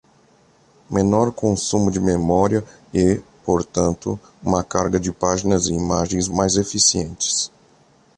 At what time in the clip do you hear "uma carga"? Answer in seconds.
4.41-4.99